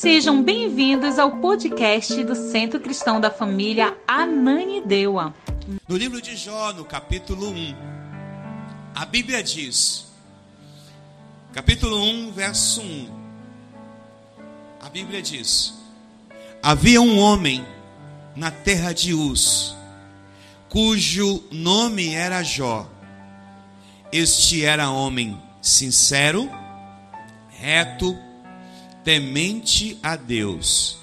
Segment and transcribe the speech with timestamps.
[0.00, 5.34] Sejam bem-vindos ao podcast do Centro Cristão da Família Ananindeua.
[5.86, 7.74] No livro de Jó, no capítulo 1,
[8.94, 10.06] a Bíblia diz,
[11.52, 13.10] capítulo 1, verso 1,
[14.80, 15.74] a Bíblia diz:
[16.62, 17.62] Havia um homem
[18.34, 19.76] na terra de Uz,
[20.70, 22.88] cujo nome era Jó.
[24.10, 26.48] Este era homem sincero,
[27.50, 28.29] reto,
[29.10, 30.96] temente a Deus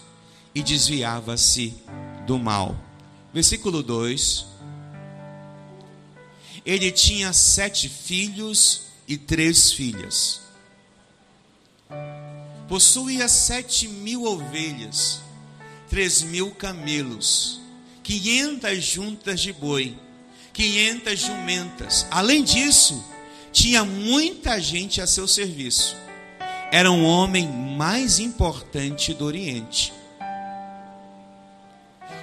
[0.55, 1.73] e desviava-se
[2.25, 2.73] do mal.
[3.33, 4.45] Versículo 2.
[6.65, 10.39] Ele tinha sete filhos e três filhas.
[12.69, 15.19] Possuía sete mil ovelhas,
[15.89, 17.59] três mil camelos,
[18.03, 19.97] quinhentas juntas de boi,
[20.53, 22.07] quinhentas jumentas.
[22.09, 23.03] Além disso,
[23.51, 26.06] tinha muita gente a seu serviço.
[26.71, 29.93] Era um homem mais importante do Oriente.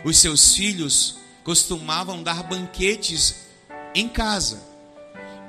[0.05, 3.47] Os seus filhos costumavam dar banquetes
[3.95, 4.63] em casa,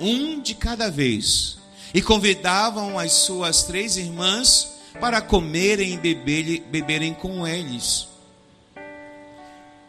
[0.00, 1.58] um de cada vez,
[1.92, 8.08] e convidavam as suas três irmãs para comerem e beberem, beberem com eles.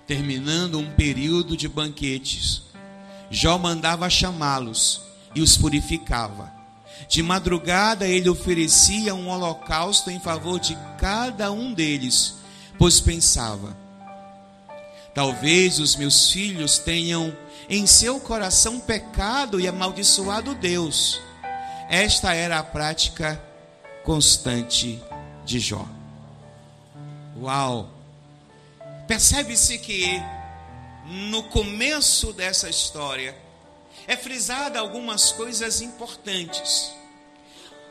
[0.05, 2.63] Terminando um período de banquetes,
[3.29, 5.01] Jó mandava chamá-los
[5.33, 6.56] e os purificava.
[7.07, 12.35] De madrugada ele oferecia um holocausto em favor de cada um deles,
[12.77, 13.75] pois pensava:
[15.13, 17.35] talvez os meus filhos tenham
[17.69, 21.19] em seu coração pecado e amaldiçoado Deus.
[21.89, 23.41] Esta era a prática
[24.03, 25.01] constante
[25.45, 25.87] de Jó.
[27.39, 27.89] Uau!
[29.07, 30.21] Percebe-se que
[31.29, 33.35] no começo dessa história
[34.07, 36.91] é frisada algumas coisas importantes.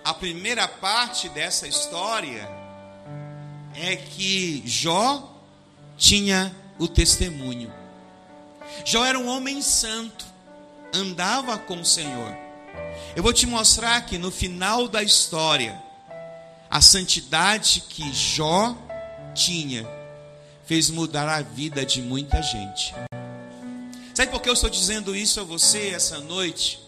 [0.02, 2.48] A primeira parte dessa história
[3.74, 5.36] é que Jó
[5.96, 7.72] tinha o testemunho.
[8.84, 10.24] Jó era um homem santo,
[10.94, 12.34] andava com o Senhor.
[13.14, 15.80] Eu vou te mostrar que no final da história,
[16.70, 18.76] a santidade que Jó
[19.34, 19.86] tinha
[20.64, 22.94] fez mudar a vida de muita gente.
[24.16, 26.80] Sabe por que eu estou dizendo isso a você essa noite?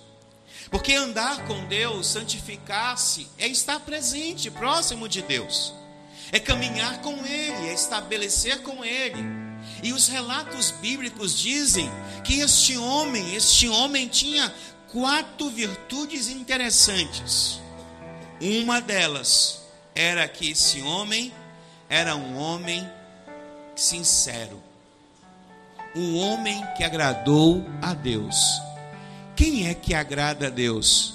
[0.70, 5.74] Porque andar com Deus, santificar-se, é estar presente, próximo de Deus,
[6.32, 9.22] é caminhar com Ele, é estabelecer com Ele.
[9.82, 11.90] E os relatos bíblicos dizem
[12.24, 14.50] que este homem, este homem tinha
[14.90, 17.60] quatro virtudes interessantes.
[18.40, 19.60] Uma delas
[19.94, 21.30] era que esse homem
[21.90, 22.90] era um homem
[23.76, 24.66] sincero
[25.94, 28.36] um homem que agradou a Deus.
[29.34, 31.14] Quem é que agrada a Deus?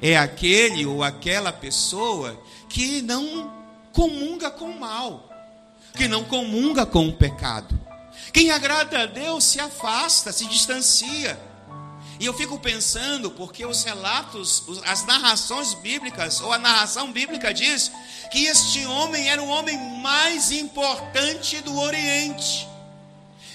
[0.00, 3.52] É aquele ou aquela pessoa que não
[3.92, 5.28] comunga com o mal,
[5.96, 7.78] que não comunga com o pecado.
[8.32, 11.38] Quem agrada a Deus se afasta, se distancia.
[12.18, 17.90] E eu fico pensando, porque os relatos, as narrações bíblicas, ou a narração bíblica diz
[18.30, 22.68] que este homem era o homem mais importante do Oriente.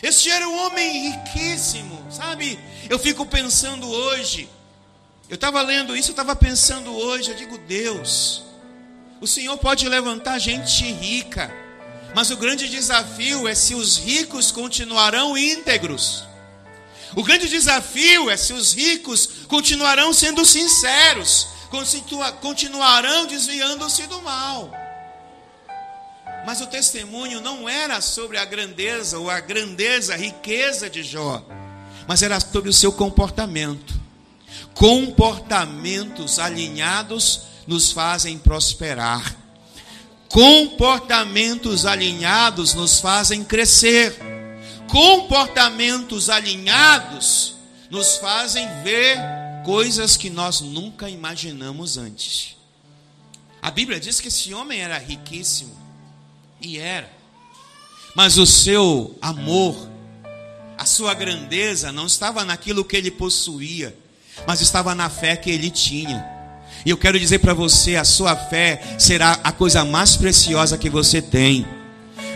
[0.01, 2.57] Este era um homem riquíssimo, sabe?
[2.89, 4.49] Eu fico pensando hoje,
[5.27, 8.43] eu estava lendo isso, eu estava pensando hoje, eu digo, Deus,
[9.19, 11.53] o Senhor pode levantar gente rica,
[12.15, 16.23] mas o grande desafio é se os ricos continuarão íntegros.
[17.15, 21.47] O grande desafio é se os ricos continuarão sendo sinceros,
[22.41, 24.71] continuarão desviando-se do mal.
[26.49, 31.45] Mas o testemunho não era sobre a grandeza ou a grandeza, a riqueza de Jó,
[32.07, 33.93] mas era sobre o seu comportamento.
[34.73, 39.37] Comportamentos alinhados nos fazem prosperar.
[40.27, 44.17] Comportamentos alinhados nos fazem crescer.
[44.89, 47.57] Comportamentos alinhados
[47.91, 49.19] nos fazem ver
[49.63, 52.57] coisas que nós nunca imaginamos antes.
[53.61, 55.88] A Bíblia diz que esse homem era riquíssimo.
[56.61, 57.09] E era.
[58.15, 59.87] Mas o seu amor,
[60.77, 63.95] a sua grandeza não estava naquilo que ele possuía,
[64.47, 66.25] mas estava na fé que ele tinha.
[66.85, 70.89] E eu quero dizer para você: a sua fé será a coisa mais preciosa que
[70.89, 71.65] você tem.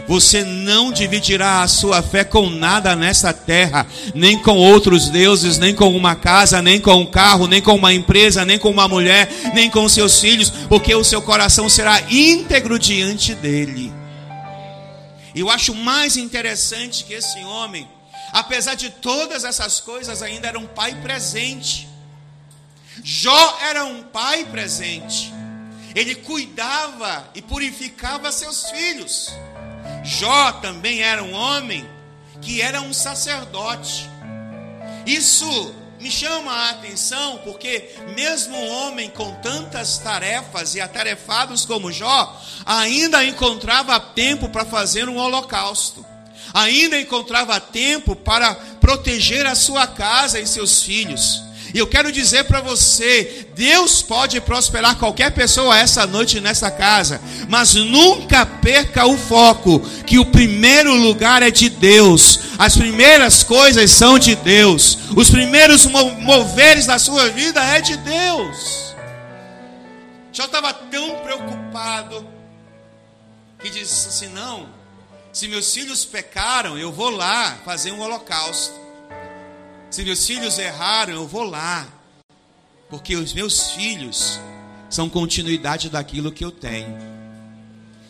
[0.05, 5.73] Você não dividirá a sua fé com nada nessa terra, nem com outros deuses, nem
[5.73, 9.29] com uma casa, nem com um carro, nem com uma empresa, nem com uma mulher,
[9.53, 13.93] nem com seus filhos, porque o seu coração será íntegro diante dele.
[15.35, 17.89] Eu acho mais interessante que esse homem,
[18.31, 21.89] apesar de todas essas coisas, ainda era um pai presente.
[23.03, 25.33] Jó era um pai presente.
[25.95, 29.31] ele cuidava e purificava seus filhos.
[30.03, 31.87] Jó também era um homem
[32.41, 34.09] que era um sacerdote.
[35.05, 41.93] Isso me chama a atenção porque, mesmo um homem com tantas tarefas e atarefados como
[41.93, 46.05] Jó, ainda encontrava tempo para fazer um holocausto,
[46.53, 51.41] ainda encontrava tempo para proteger a sua casa e seus filhos.
[51.73, 57.19] E eu quero dizer para você: Deus pode prosperar qualquer pessoa essa noite nessa casa,
[57.49, 63.89] mas nunca perca o foco, que o primeiro lugar é de Deus, as primeiras coisas
[63.89, 68.93] são de Deus, os primeiros moveres da sua vida é de Deus.
[70.31, 72.27] Já estava tão preocupado
[73.59, 74.69] que disse assim: não,
[75.31, 78.82] se meus filhos pecaram, eu vou lá fazer um holocausto.
[79.93, 81.87] Se meus filhos erraram, eu vou lá.
[82.89, 84.39] Porque os meus filhos
[84.89, 86.97] são continuidade daquilo que eu tenho.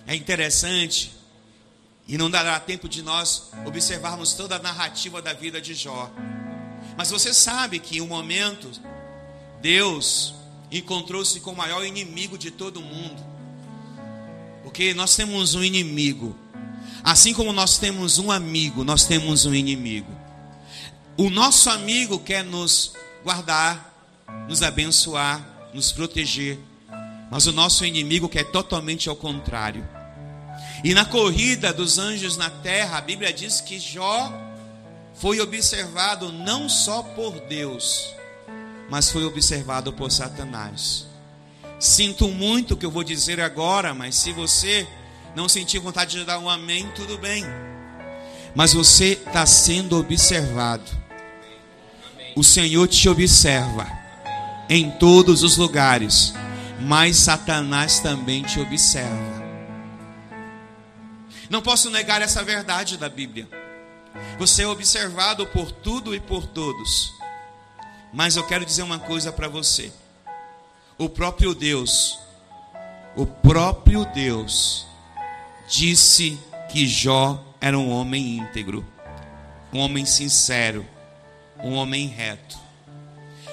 [0.07, 1.13] É interessante,
[2.07, 6.09] e não dará tempo de nós observarmos toda a narrativa da vida de Jó.
[6.95, 8.71] Mas você sabe que em um momento,
[9.61, 10.33] Deus
[10.71, 13.21] encontrou-se com o maior inimigo de todo mundo.
[14.63, 16.33] Porque nós temos um inimigo.
[17.03, 20.22] Assim como nós temos um amigo, nós temos um inimigo.
[21.15, 22.93] O nosso amigo quer nos
[23.23, 23.93] guardar,
[24.49, 26.57] nos abençoar, nos proteger.
[27.29, 29.87] Mas o nosso inimigo quer totalmente ao contrário.
[30.83, 34.33] E na corrida dos anjos na terra, a Bíblia diz que Jó
[35.13, 38.09] foi observado não só por Deus,
[38.89, 41.05] mas foi observado por Satanás.
[41.79, 44.87] Sinto muito o que eu vou dizer agora, mas se você
[45.35, 47.45] não sentir vontade de dar um amém, tudo bem.
[48.55, 51.02] Mas você está sendo observado
[52.35, 53.87] o Senhor te observa
[54.69, 56.33] em todos os lugares,
[56.79, 59.43] mas Satanás também te observa.
[61.49, 63.47] Não posso negar essa verdade da Bíblia.
[64.39, 67.13] Você é observado por tudo e por todos.
[68.11, 69.91] Mas eu quero dizer uma coisa para você.
[70.97, 72.17] O próprio Deus,
[73.15, 74.87] o próprio Deus
[75.67, 76.39] disse
[76.71, 78.85] que Jó era um homem íntegro,
[79.71, 80.85] um homem sincero,
[81.61, 82.57] um homem reto.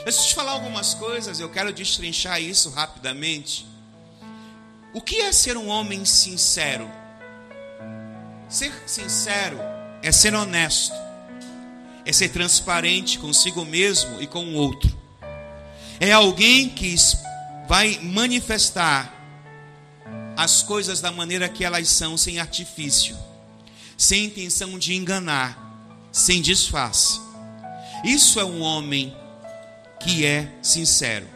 [0.04, 3.66] Deixa eu te falar algumas coisas, eu quero destrinchar isso rapidamente.
[4.92, 6.90] O que é ser um homem sincero?
[8.48, 9.58] Ser sincero
[10.02, 10.94] é ser honesto,
[12.04, 14.98] é ser transparente consigo mesmo e com o outro.
[16.00, 16.96] É alguém que
[17.68, 19.14] vai manifestar
[20.36, 23.16] as coisas da maneira que elas são, sem artifício,
[23.96, 27.20] sem intenção de enganar, sem disfarce.
[28.04, 29.14] Isso é um homem
[30.00, 31.26] que é sincero.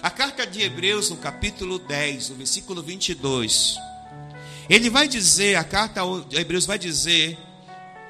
[0.00, 3.76] A carta de Hebreus, no capítulo 10, no versículo 22,
[4.68, 7.36] ele vai dizer, a carta de Hebreus vai dizer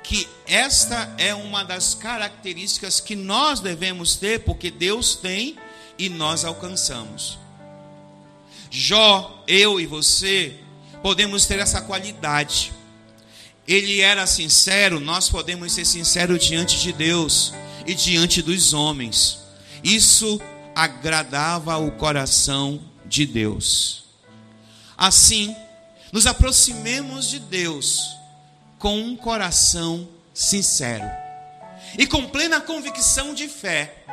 [0.02, 5.56] que esta é uma das características que nós devemos ter, porque Deus tem
[5.98, 7.38] e nós alcançamos.
[8.70, 10.54] Jó, eu e você
[11.02, 12.72] podemos ter essa qualidade.
[13.66, 17.54] Ele era sincero, nós podemos ser sinceros diante de Deus
[17.86, 19.38] e diante dos homens.
[19.82, 20.40] Isso
[20.74, 24.04] agradava o coração de Deus.
[24.96, 25.54] Assim,
[26.12, 28.16] nos aproximemos de Deus
[28.78, 31.08] com um coração sincero
[31.98, 34.04] e com plena convicção de fé,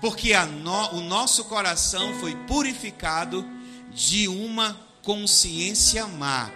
[0.00, 3.44] porque no, o nosso coração foi purificado
[3.92, 6.50] de uma consciência má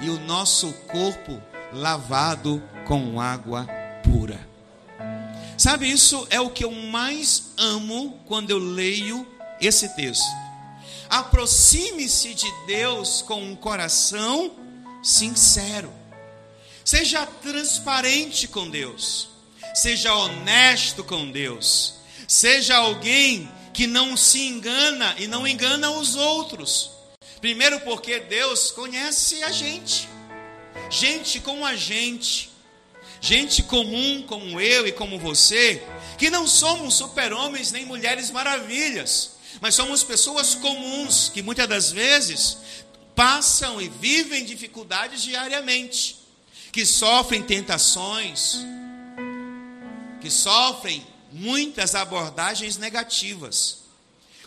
[0.00, 1.40] e o nosso corpo
[1.72, 3.66] lavado com água
[4.02, 4.55] pura.
[5.58, 9.26] Sabe, isso é o que eu mais amo quando eu leio
[9.60, 10.26] esse texto.
[11.08, 14.52] Aproxime-se de Deus com um coração
[15.02, 15.90] sincero.
[16.84, 19.28] Seja transparente com Deus.
[19.74, 21.94] Seja honesto com Deus.
[22.28, 26.90] Seja alguém que não se engana e não engana os outros.
[27.40, 30.08] Primeiro, porque Deus conhece a gente,
[30.90, 32.50] gente como a gente
[33.20, 35.82] gente comum como eu e como você,
[36.18, 42.58] que não somos super-homens nem mulheres maravilhas, mas somos pessoas comuns que muitas das vezes
[43.14, 46.16] passam e vivem dificuldades diariamente,
[46.70, 48.58] que sofrem tentações,
[50.20, 53.78] que sofrem muitas abordagens negativas.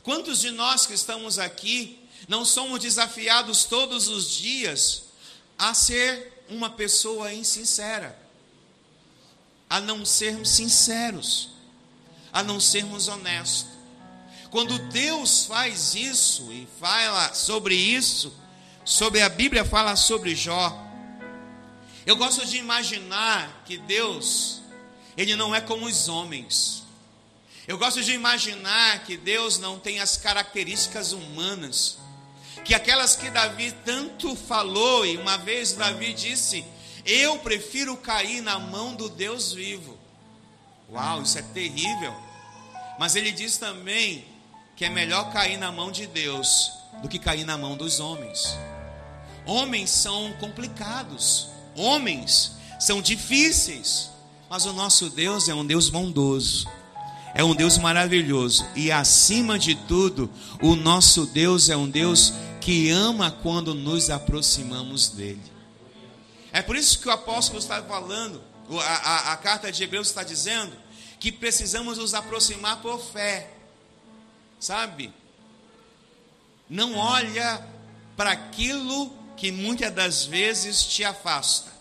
[0.03, 5.03] Quantos de nós que estamos aqui não somos desafiados todos os dias
[5.57, 8.17] a ser uma pessoa insincera?
[9.69, 11.49] A não sermos sinceros,
[12.33, 13.67] a não sermos honestos.
[14.49, 18.33] Quando Deus faz isso e fala sobre isso,
[18.83, 20.75] sobre a Bíblia fala sobre Jó.
[22.05, 24.61] Eu gosto de imaginar que Deus,
[25.15, 26.83] ele não é como os homens.
[27.67, 31.99] Eu gosto de imaginar que Deus não tem as características humanas,
[32.65, 36.65] que aquelas que Davi tanto falou, e uma vez Davi disse:
[37.05, 39.97] Eu prefiro cair na mão do Deus vivo.
[40.91, 42.13] Uau, isso é terrível.
[42.99, 44.25] Mas ele diz também
[44.75, 48.57] que é melhor cair na mão de Deus do que cair na mão dos homens.
[49.45, 54.09] Homens são complicados, homens são difíceis,
[54.49, 56.67] mas o nosso Deus é um Deus bondoso,
[57.33, 60.29] é um Deus maravilhoso e acima de tudo,
[60.61, 65.58] o nosso Deus é um Deus que ama quando nos aproximamos dele.
[66.51, 68.41] É por isso que o apóstolo está falando,
[68.71, 70.75] a, a, a carta de Hebreus está dizendo
[71.19, 73.51] que precisamos nos aproximar por fé,
[74.59, 75.13] sabe?
[76.69, 77.65] Não olha
[78.15, 81.71] para aquilo que muitas das vezes te afasta.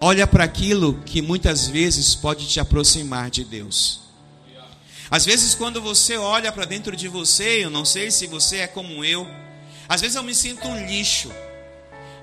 [0.00, 4.00] Olha para aquilo que muitas vezes pode te aproximar de Deus.
[5.10, 8.66] Às vezes, quando você olha para dentro de você, eu não sei se você é
[8.66, 9.26] como eu,
[9.88, 11.30] às vezes eu me sinto um lixo,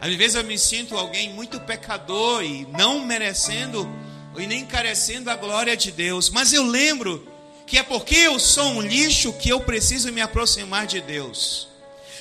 [0.01, 3.87] às vezes eu me sinto alguém muito pecador e não merecendo
[4.35, 7.27] e nem carecendo a glória de Deus, mas eu lembro
[7.67, 11.67] que é porque eu sou um lixo que eu preciso me aproximar de Deus.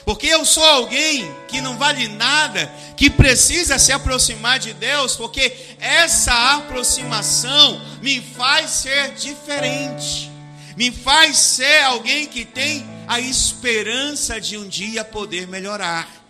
[0.05, 5.57] Porque eu sou alguém que não vale nada, que precisa se aproximar de Deus, porque
[5.81, 10.31] essa aproximação me faz ser diferente,
[10.77, 16.21] me faz ser alguém que tem a esperança de um dia poder melhorar.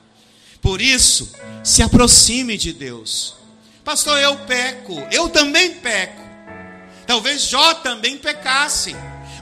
[0.60, 3.36] Por isso, se aproxime de Deus.
[3.84, 6.20] Pastor, eu peco, eu também peco.
[7.06, 8.94] Talvez Jó também pecasse.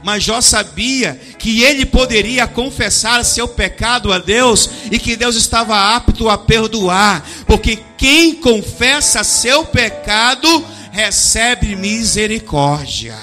[0.03, 5.95] Mas Jó sabia que ele poderia confessar seu pecado a Deus e que Deus estava
[5.95, 13.17] apto a perdoar, porque quem confessa seu pecado recebe misericórdia.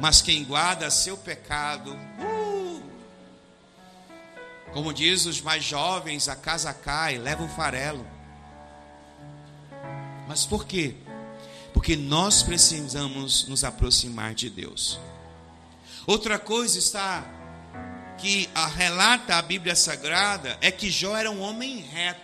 [0.00, 2.37] Mas quem guarda seu pecado, uh,
[4.72, 8.06] como diz os mais jovens, a casa cai, leva farelo.
[10.26, 10.94] Mas por quê?
[11.72, 15.00] Porque nós precisamos nos aproximar de Deus.
[16.06, 17.24] Outra coisa está
[18.18, 22.20] que a relata a Bíblia Sagrada é que Jó era um homem reto.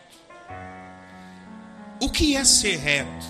[2.00, 3.26] O que é ser reto?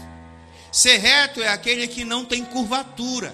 [0.73, 3.33] Ser reto é aquele que não tem curvatura,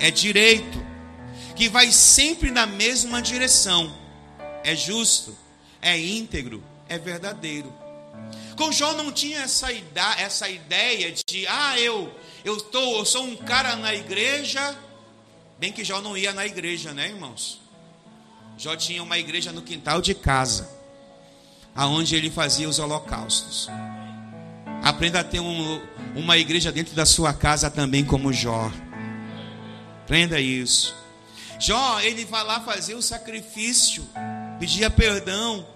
[0.00, 0.84] é direito,
[1.54, 3.96] que vai sempre na mesma direção,
[4.66, 5.36] é justo,
[5.80, 7.72] é íntegro, é verdadeiro.
[8.56, 9.68] Com Jó não tinha essa,
[10.18, 14.76] essa ideia de, ah, eu, eu, tô, eu sou um cara na igreja
[15.58, 17.60] Bem que Jó não ia na igreja, né, irmãos?
[18.58, 20.68] Jó tinha uma igreja no quintal de casa,
[21.74, 23.68] aonde ele fazia os holocaustos.
[24.82, 25.80] Aprenda a ter um,
[26.14, 28.70] uma igreja dentro da sua casa também, como Jó.
[30.02, 30.94] Aprenda isso.
[31.58, 34.06] Jó, ele vai lá fazer o sacrifício,
[34.58, 35.66] pedia perdão.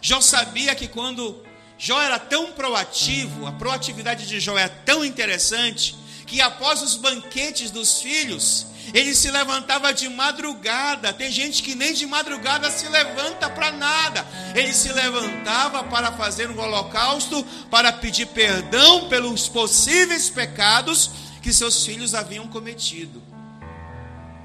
[0.00, 1.42] Jó sabia que quando
[1.78, 7.70] Jó era tão proativo, a proatividade de Jó é tão interessante, que após os banquetes
[7.70, 11.12] dos filhos, ele se levantava de madrugada.
[11.12, 14.26] Tem gente que nem de madrugada se levanta para nada.
[14.54, 21.10] Ele se levantava para fazer um holocausto, para pedir perdão pelos possíveis pecados
[21.42, 23.22] que seus filhos haviam cometido.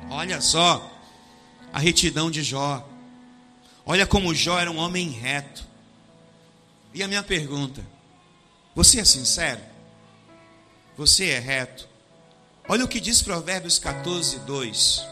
[0.10, 0.92] Olha só
[1.72, 2.86] a retidão de Jó.
[3.92, 5.66] Olha como Jó era um homem reto.
[6.94, 7.84] E a minha pergunta:
[8.76, 9.62] você é sincero?
[10.96, 11.90] Você é reto?
[12.68, 15.08] Olha o que diz Provérbios 14, 2.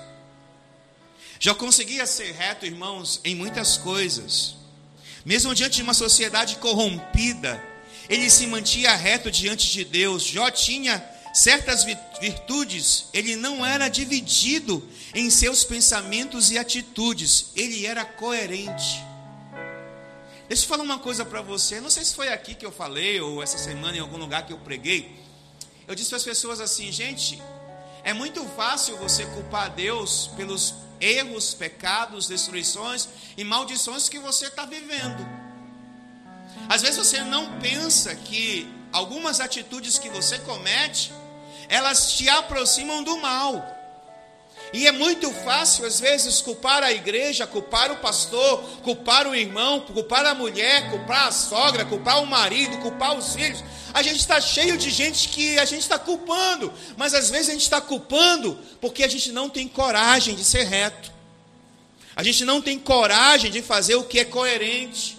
[1.39, 4.55] Já conseguia ser reto, irmãos, em muitas coisas.
[5.25, 7.59] Mesmo diante de uma sociedade corrompida,
[8.07, 10.21] ele se mantinha reto diante de Deus.
[10.21, 11.03] Jó tinha
[11.33, 11.83] certas
[12.19, 19.03] virtudes, ele não era dividido em seus pensamentos e atitudes, ele era coerente.
[20.47, 21.81] Deixa eu falar uma coisa para você.
[21.81, 24.53] Não sei se foi aqui que eu falei ou essa semana em algum lugar que
[24.53, 25.13] eu preguei.
[25.85, 27.41] Eu disse para as pessoas assim, gente,
[28.03, 34.65] é muito fácil você culpar Deus pelos erros, pecados, destruições e maldições que você está
[34.65, 35.27] vivendo.
[36.69, 41.11] Às vezes você não pensa que algumas atitudes que você comete,
[41.69, 43.77] elas te aproximam do mal.
[44.73, 49.79] E é muito fácil, às vezes, culpar a igreja, culpar o pastor, culpar o irmão,
[49.79, 53.63] culpar a mulher, culpar a sogra, culpar o marido, culpar os filhos.
[53.93, 57.53] A gente está cheio de gente que a gente está culpando, mas às vezes a
[57.53, 61.11] gente está culpando porque a gente não tem coragem de ser reto.
[62.13, 65.17] A gente não tem coragem de fazer o que é coerente.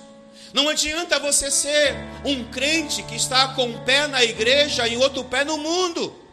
[0.53, 5.25] Não adianta você ser um crente que está com um pé na igreja e outro
[5.25, 6.28] pé no mundo.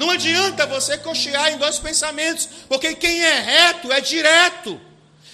[0.00, 4.80] Não adianta você cochear em dois pensamentos, porque quem é reto é direto.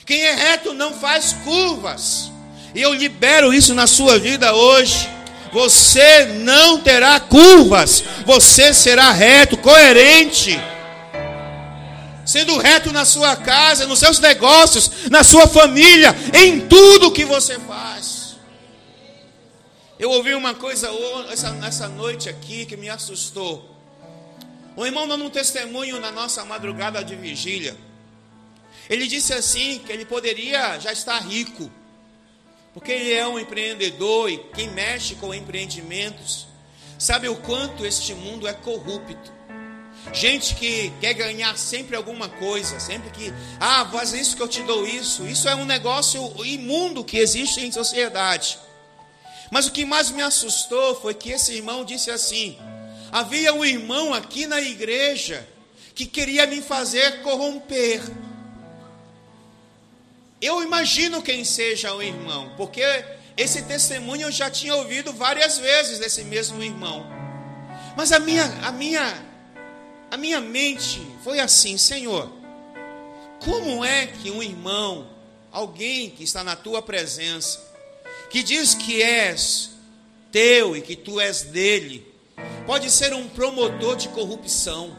[0.05, 2.33] Quem é reto não faz curvas.
[2.75, 5.09] E eu libero isso na sua vida hoje.
[5.53, 10.59] Você não terá curvas, você será reto, coerente.
[12.25, 17.57] Sendo reto na sua casa, nos seus negócios, na sua família, em tudo que você
[17.61, 18.35] faz.
[19.97, 20.91] Eu ouvi uma coisa
[21.31, 23.76] essa, nessa noite aqui que me assustou.
[24.77, 27.75] O irmão dando um testemunho na nossa madrugada de vigília.
[28.89, 31.71] Ele disse assim que ele poderia já estar rico,
[32.75, 36.47] porque ele é um empreendedor e quem mexe com empreendimentos
[36.99, 39.35] sabe o quanto este mundo é corrupto.
[40.13, 44.63] Gente que quer ganhar sempre alguma coisa, sempre que, ah, faz isso que eu te
[44.63, 45.27] dou isso.
[45.27, 48.59] Isso é um negócio imundo que existe em sociedade.
[49.51, 52.59] Mas o que mais me assustou foi que esse irmão disse assim:
[53.13, 55.47] Havia um irmão aqui na igreja
[55.95, 58.03] que queria me fazer corromper.
[60.41, 62.83] Eu imagino quem seja o irmão, porque
[63.37, 67.07] esse testemunho eu já tinha ouvido várias vezes desse mesmo irmão.
[67.97, 69.27] Mas a minha, a minha,
[70.11, 72.31] a minha mente foi assim, Senhor,
[73.41, 75.09] como é que um irmão,
[75.51, 77.59] alguém que está na tua presença,
[78.29, 79.71] que diz que és
[80.31, 82.07] teu e que tu és dele,
[82.67, 84.97] pode ser um promotor de corrupção,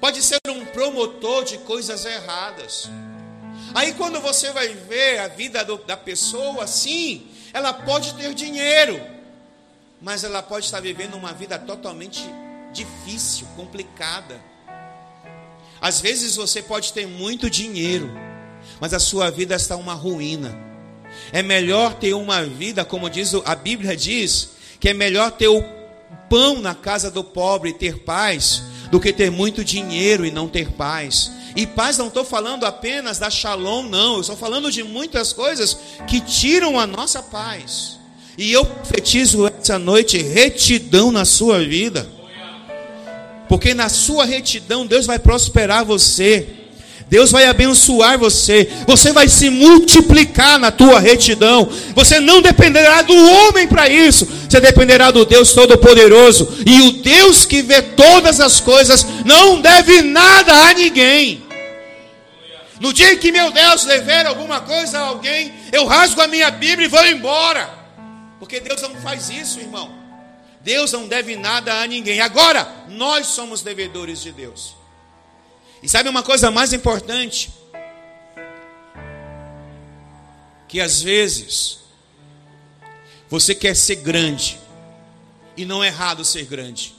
[0.00, 2.90] pode ser um promotor de coisas erradas.
[3.74, 9.00] Aí quando você vai ver a vida do, da pessoa, sim, ela pode ter dinheiro,
[10.00, 12.22] mas ela pode estar vivendo uma vida totalmente
[12.72, 14.40] difícil, complicada.
[15.80, 18.10] Às vezes você pode ter muito dinheiro,
[18.80, 20.56] mas a sua vida está uma ruína.
[21.32, 25.75] É melhor ter uma vida, como diz a Bíblia diz, que é melhor ter o
[26.28, 30.48] pão na casa do pobre e ter paz, do que ter muito dinheiro e não
[30.48, 31.30] ter paz.
[31.56, 34.16] E paz não estou falando apenas da shalom, não.
[34.16, 35.76] Eu estou falando de muitas coisas
[36.06, 37.98] que tiram a nossa paz.
[38.36, 42.06] E eu profetizo essa noite retidão na sua vida.
[43.48, 46.46] Porque na sua retidão Deus vai prosperar você.
[47.08, 48.68] Deus vai abençoar você.
[48.86, 51.68] Você vai se multiplicar na tua retidão.
[51.94, 54.28] Você não dependerá do homem para isso.
[54.48, 56.58] Você dependerá do Deus Todo-Poderoso.
[56.64, 61.44] E o Deus que vê todas as coisas não deve nada a ninguém.
[62.80, 66.86] No dia que meu Deus dever alguma coisa a alguém, eu rasgo a minha Bíblia
[66.86, 67.68] e vou embora.
[68.38, 69.90] Porque Deus não faz isso, irmão.
[70.60, 72.20] Deus não deve nada a ninguém.
[72.20, 74.76] Agora, nós somos devedores de Deus.
[75.82, 77.50] E sabe uma coisa mais importante?
[80.68, 81.85] Que às vezes
[83.28, 84.58] você quer ser grande
[85.56, 86.94] e não é errado ser grande.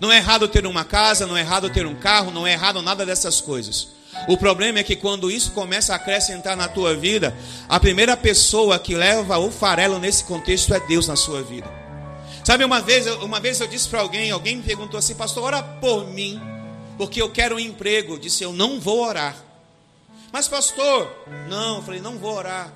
[0.00, 2.82] Não é errado ter uma casa, não é errado ter um carro, não é errado
[2.82, 3.88] nada dessas coisas.
[4.28, 7.34] O problema é que quando isso começa a acrescentar na tua vida,
[7.68, 11.70] a primeira pessoa que leva o farelo nesse contexto é Deus na sua vida.
[12.44, 15.62] Sabe, uma vez, uma vez eu disse para alguém, alguém me perguntou assim, pastor, ora
[15.62, 16.40] por mim
[16.96, 18.14] porque eu quero um emprego.
[18.14, 19.36] Eu disse, eu não vou orar.
[20.30, 21.10] Mas, pastor,
[21.48, 22.72] não, eu falei, não vou orar.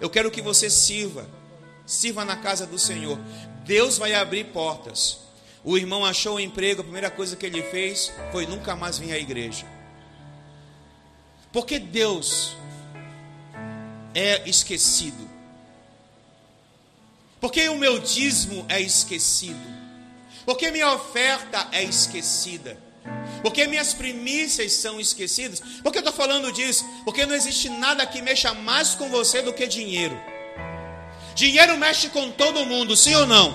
[0.00, 1.28] Eu quero que você sirva,
[1.86, 3.18] sirva na casa do Senhor.
[3.64, 5.20] Deus vai abrir portas.
[5.64, 8.98] O irmão achou o um emprego, a primeira coisa que ele fez foi nunca mais
[8.98, 9.66] vir à igreja.
[11.52, 12.56] Porque Deus
[14.14, 15.28] é esquecido.
[17.40, 19.76] Porque o meu dízimo é esquecido.
[20.44, 22.78] Porque minha oferta é esquecida.
[23.42, 25.60] Porque minhas primícias são esquecidas.
[25.82, 26.84] Por que eu estou falando disso?
[27.04, 30.16] Porque não existe nada que mexa mais com você do que dinheiro.
[31.36, 33.54] Dinheiro mexe com todo mundo, sim ou não?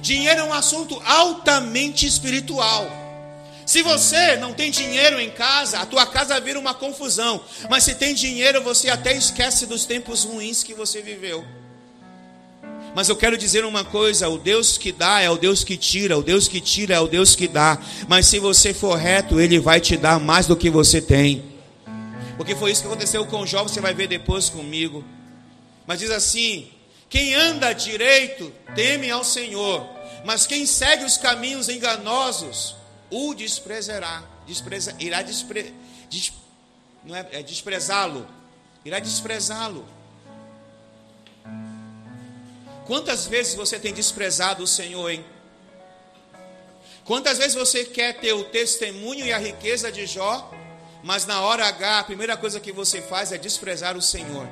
[0.00, 2.88] Dinheiro é um assunto altamente espiritual.
[3.66, 7.42] Se você não tem dinheiro em casa, a tua casa vira uma confusão.
[7.68, 11.44] Mas se tem dinheiro, você até esquece dos tempos ruins que você viveu.
[12.94, 16.16] Mas eu quero dizer uma coisa: o Deus que dá é o Deus que tira,
[16.16, 17.78] o Deus que tira é o Deus que dá.
[18.06, 21.44] Mas se você for reto, Ele vai te dar mais do que você tem.
[22.36, 25.04] Porque foi isso que aconteceu com o jovem, você vai ver depois comigo.
[25.84, 26.77] Mas diz assim:
[27.08, 29.88] quem anda direito teme ao Senhor,
[30.24, 32.76] mas quem segue os caminhos enganosos
[33.10, 35.74] o desprezará, despreza, irá despre,
[36.10, 36.32] des,
[37.04, 38.28] não é, é desprezá-lo.
[38.84, 39.86] Irá desprezá-lo.
[42.86, 45.24] Quantas vezes você tem desprezado o Senhor, hein?
[47.04, 50.52] Quantas vezes você quer ter o testemunho e a riqueza de Jó,
[51.02, 54.46] mas na hora H, a primeira coisa que você faz é desprezar o Senhor?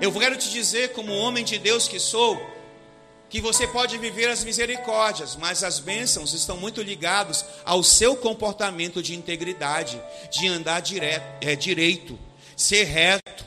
[0.00, 2.40] Eu quero te dizer, como homem de Deus que sou,
[3.32, 9.02] que você pode viver as misericórdias, mas as bênçãos estão muito ligados ao seu comportamento
[9.02, 9.98] de integridade,
[10.30, 12.18] de andar direto, é, direito,
[12.54, 13.44] ser reto.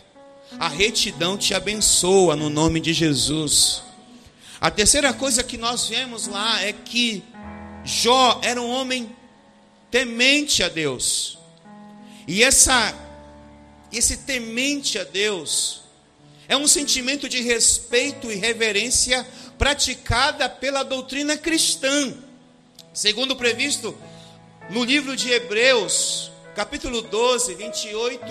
[0.60, 3.84] A retidão te abençoa no nome de Jesus.
[4.60, 7.24] A terceira coisa que nós vemos lá é que
[7.84, 9.16] Jó era um homem
[9.92, 11.38] temente a Deus.
[12.28, 12.92] E essa
[13.94, 15.85] esse temente a Deus
[16.48, 19.26] é um sentimento de respeito e reverência
[19.58, 22.14] praticada pela doutrina cristã.
[22.94, 23.98] Segundo previsto
[24.70, 28.26] no livro de Hebreus, capítulo 12, 28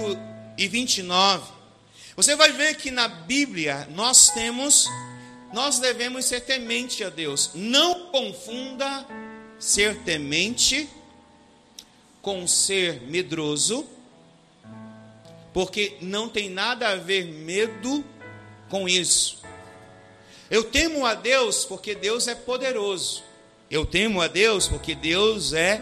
[0.56, 1.52] e 29.
[2.16, 4.88] Você vai ver que na Bíblia nós temos
[5.52, 7.52] nós devemos ser temente a Deus.
[7.54, 9.06] Não confunda
[9.56, 10.88] ser temente
[12.20, 13.86] com ser medroso,
[15.54, 18.04] porque não tem nada a ver medo
[18.68, 19.38] com isso.
[20.50, 23.22] Eu temo a Deus porque Deus é poderoso.
[23.70, 25.80] Eu temo a Deus porque Deus é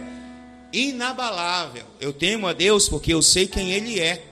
[0.73, 1.85] inabalável.
[1.99, 4.23] Eu temo a Deus porque eu sei quem Ele é.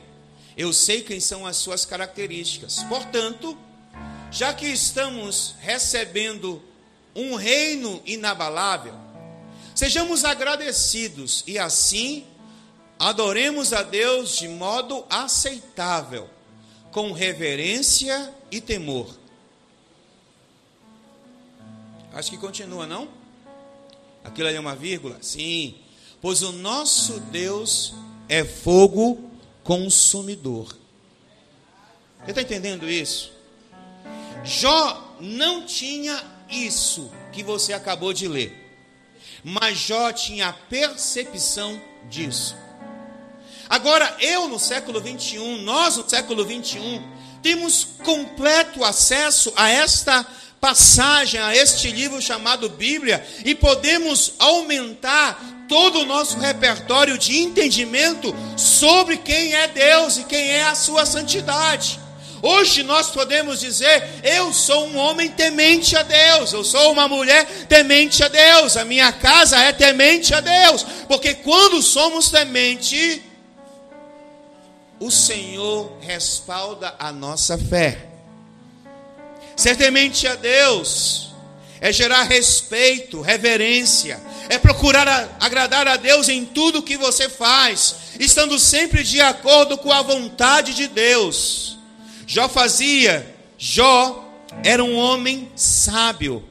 [0.57, 2.85] Eu sei quem são as suas características.
[2.85, 3.57] Portanto,
[4.31, 6.63] já que estamos recebendo
[7.17, 8.95] um reino inabalável,
[9.81, 12.27] Sejamos agradecidos e assim
[13.01, 16.29] adoremos a Deus de modo aceitável,
[16.93, 19.17] com reverência e temor.
[22.13, 23.09] Acho que continua, não?
[24.23, 25.17] Aquilo ali é uma vírgula?
[25.23, 25.77] Sim.
[26.21, 27.95] Pois o nosso Deus
[28.29, 29.31] é fogo
[29.65, 30.77] consumidor.
[32.23, 33.33] Você está entendendo isso?
[34.45, 38.55] Jó não tinha isso que você acabou de ler.
[39.43, 42.55] Mas Jó tinha a percepção disso.
[43.71, 47.01] Agora, eu no século 21, nós no século 21,
[47.41, 50.27] temos completo acesso a esta
[50.61, 58.35] passagem, a este livro chamado Bíblia, e podemos aumentar todo o nosso repertório de entendimento
[58.57, 62.01] sobre quem é Deus e quem é a sua santidade.
[62.43, 67.47] Hoje nós podemos dizer: eu sou um homem temente a Deus, eu sou uma mulher
[67.69, 73.30] temente a Deus, a minha casa é temente a Deus, porque quando somos temente,
[75.01, 78.07] o Senhor respalda a nossa fé.
[79.57, 81.31] Ser temente a Deus
[81.81, 88.59] é gerar respeito, reverência, é procurar agradar a Deus em tudo que você faz, estando
[88.59, 91.79] sempre de acordo com a vontade de Deus.
[92.27, 94.29] Jó fazia, Jó
[94.63, 96.45] era um homem sábio.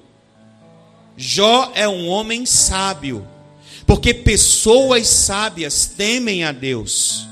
[1.16, 3.28] Jó é um homem sábio,
[3.86, 7.28] porque pessoas sábias temem a Deus.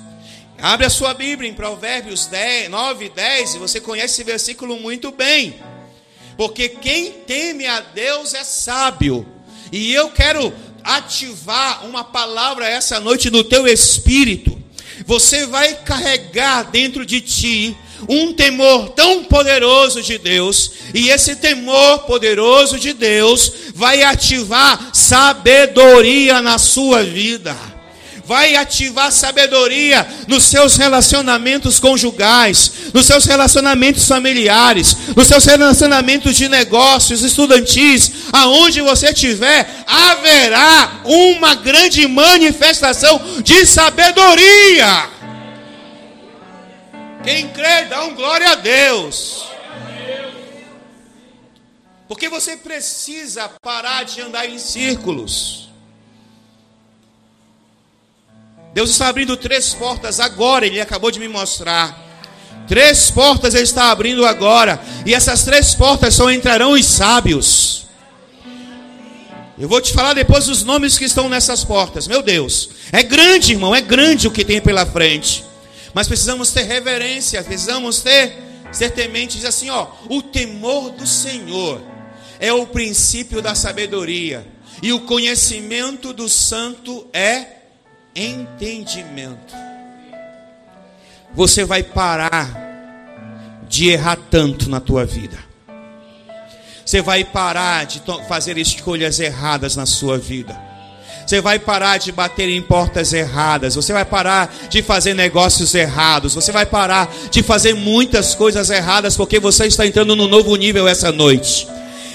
[0.59, 4.79] Abre a sua Bíblia em Provérbios 10, 9 e 10, e você conhece esse versículo
[4.79, 5.55] muito bem.
[6.35, 9.25] Porque quem teme a Deus é sábio.
[9.71, 10.51] E eu quero
[10.83, 14.59] ativar uma palavra essa noite no teu espírito.
[15.05, 17.77] Você vai carregar dentro de ti
[18.09, 26.41] um temor tão poderoso de Deus, e esse temor poderoso de Deus vai ativar sabedoria
[26.41, 27.76] na sua vida
[28.27, 36.49] vai ativar sabedoria nos seus relacionamentos conjugais, nos seus relacionamentos familiares, nos seus relacionamentos de
[36.49, 45.09] negócios, estudantis, aonde você estiver, haverá uma grande manifestação de sabedoria.
[47.23, 49.45] Quem crê, dá um glória a Deus.
[52.09, 55.66] Porque você precisa parar de andar em círculos.
[58.77, 61.99] Deus está abrindo três portas agora, Ele acabou de me mostrar.
[62.67, 64.79] Três portas Ele está abrindo agora.
[65.03, 67.87] E essas três portas só entrarão os sábios.
[69.57, 72.07] Eu vou te falar depois os nomes que estão nessas portas.
[72.07, 75.43] Meu Deus, é grande, irmão, é grande o que tem pela frente.
[75.91, 78.37] Mas precisamos ter reverência, precisamos ter
[78.71, 81.81] ser temente, diz assim, ó, o temor do Senhor
[82.39, 84.45] é o princípio da sabedoria,
[84.83, 87.56] e o conhecimento do santo é
[88.17, 89.53] entendimento.
[91.33, 92.65] Você vai parar
[93.69, 95.37] de errar tanto na tua vida.
[96.83, 100.57] Você vai parar de fazer escolhas erradas na sua vida.
[101.27, 103.75] Você vai parar de bater em portas erradas.
[103.75, 106.33] Você vai parar de fazer negócios errados.
[106.33, 110.87] Você vai parar de fazer muitas coisas erradas porque você está entrando no novo nível
[110.87, 111.67] essa noite.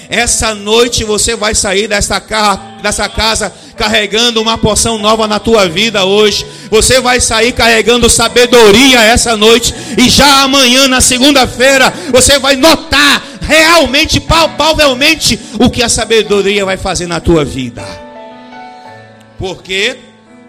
[0.09, 6.45] Essa noite você vai sair dessa casa carregando uma porção nova na tua vida hoje.
[6.69, 9.73] Você vai sair carregando sabedoria essa noite.
[9.97, 16.77] E já amanhã, na segunda-feira, você vai notar realmente, palpavelmente, o que a sabedoria vai
[16.77, 17.83] fazer na tua vida.
[19.37, 19.97] Por quê?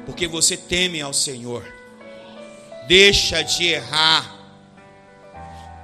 [0.07, 1.65] Porque você teme ao Senhor.
[2.87, 4.35] Deixa de errar.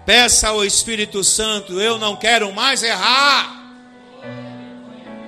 [0.05, 3.59] Peça ao Espírito Santo: Eu não quero mais errar.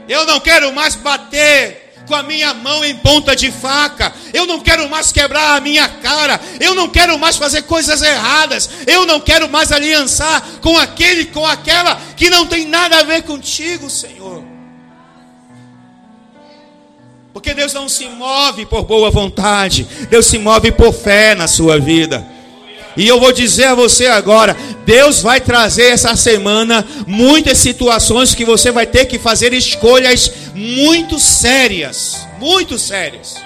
[0.09, 4.13] Eu não quero mais bater com a minha mão em ponta de faca.
[4.33, 6.41] Eu não quero mais quebrar a minha cara.
[6.61, 8.69] Eu não quero mais fazer coisas erradas.
[8.87, 13.23] Eu não quero mais aliançar com aquele, com aquela que não tem nada a ver
[13.23, 14.43] contigo, Senhor.
[17.33, 21.79] Porque Deus não se move por boa vontade, Deus se move por fé na sua
[21.79, 22.32] vida.
[22.97, 28.45] E eu vou dizer a você agora: Deus vai trazer essa semana muitas situações que
[28.45, 33.37] você vai ter que fazer escolhas muito sérias muito sérias.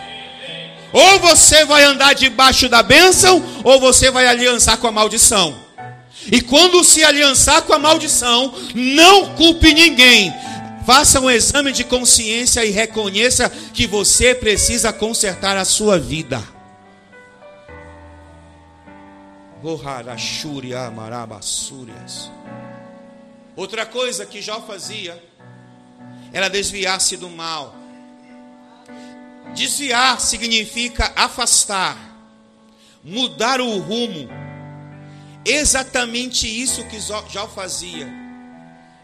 [0.91, 5.55] Ou você vai andar debaixo da bênção, ou você vai aliançar com a maldição.
[6.33, 10.35] E quando se aliançar com a maldição, não culpe ninguém,
[10.87, 16.41] Faça um exame de consciência e reconheça que você precisa consertar a sua vida.
[23.57, 25.23] Outra coisa que Jó fazia
[26.33, 27.75] era desviar-se do mal.
[29.55, 31.97] Desviar significa afastar,
[33.03, 34.29] mudar o rumo.
[35.45, 38.27] Exatamente isso que Jó fazia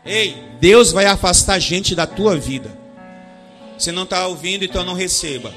[0.04, 2.76] Ei, Deus vai afastar gente da tua vida.
[3.78, 5.52] Você não está ouvindo, então não receba.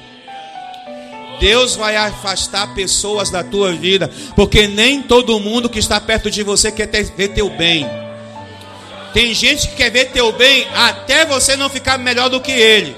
[1.40, 6.42] Deus vai afastar pessoas da tua vida, porque nem todo mundo que está perto de
[6.42, 7.86] você quer ter, ver teu bem.
[9.12, 12.94] Tem gente que quer ver teu bem até você não ficar melhor do que ele.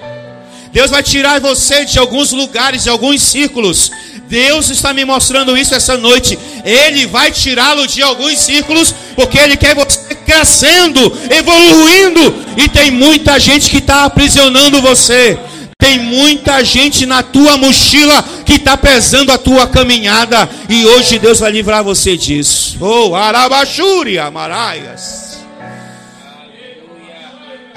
[0.72, 3.90] Deus vai tirar você de alguns lugares, de alguns círculos.
[4.28, 6.38] Deus está me mostrando isso essa noite.
[6.64, 12.34] Ele vai tirá-lo de alguns círculos, porque Ele quer você crescendo, evoluindo.
[12.56, 15.38] E tem muita gente que está aprisionando você.
[15.80, 20.50] Tem muita gente na tua mochila que está pesando a tua caminhada.
[20.68, 22.76] E hoje Deus vai livrar você disso.
[22.80, 25.38] Oh, Arabachúria, Amaraias.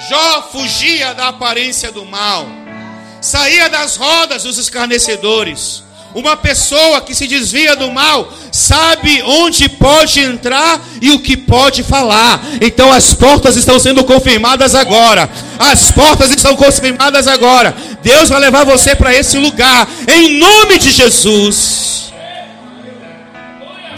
[0.09, 2.47] Jó fugia da aparência do mal,
[3.21, 5.83] saía das rodas dos escarnecedores.
[6.13, 11.83] Uma pessoa que se desvia do mal sabe onde pode entrar e o que pode
[11.83, 12.41] falar.
[12.59, 15.29] Então as portas estão sendo confirmadas agora.
[15.57, 17.75] As portas estão confirmadas agora.
[18.03, 22.11] Deus vai levar você para esse lugar em nome de Jesus.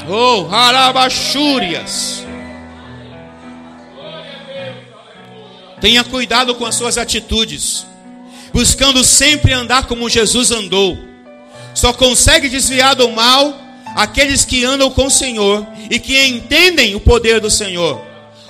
[0.07, 2.23] Oh, harabachúrias.
[5.81, 7.85] Tenha cuidado com as suas atitudes,
[8.53, 11.12] buscando sempre andar como Jesus andou.
[11.73, 13.59] Só consegue desviar do mal
[13.95, 18.01] aqueles que andam com o Senhor e que entendem o poder do Senhor.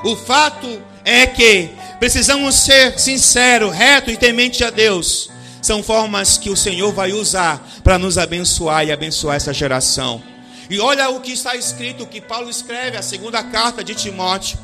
[0.03, 5.29] O fato é que precisamos ser sinceros, reto e temente a Deus.
[5.61, 10.21] São formas que o Senhor vai usar para nos abençoar e abençoar essa geração.
[10.69, 14.57] E olha o que está escrito, que Paulo escreve, a segunda carta de Timóteo,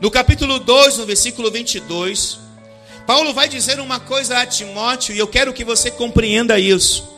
[0.00, 2.38] no capítulo 2, no versículo 22.
[3.06, 7.08] Paulo vai dizer uma coisa a Timóteo, e eu quero que você compreenda isso.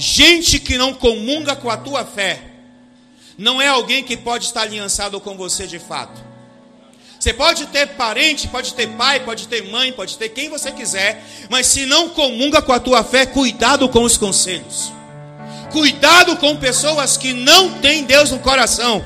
[0.00, 2.40] Gente que não comunga com a tua fé,
[3.36, 6.18] não é alguém que pode estar aliançado com você de fato.
[7.18, 11.22] Você pode ter parente, pode ter pai, pode ter mãe, pode ter quem você quiser,
[11.50, 14.90] mas se não comunga com a tua fé, cuidado com os conselhos.
[15.70, 19.04] Cuidado com pessoas que não têm Deus no coração.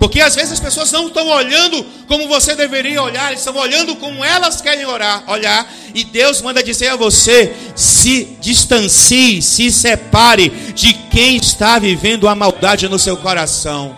[0.00, 4.24] Porque às vezes as pessoas não estão olhando como você deveria olhar, estão olhando como
[4.24, 5.70] elas querem orar, olhar.
[5.94, 12.34] E Deus manda dizer a você: se distancie, se separe de quem está vivendo a
[12.34, 13.94] maldade no seu coração.